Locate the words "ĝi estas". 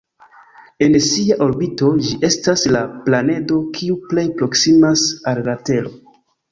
2.07-2.65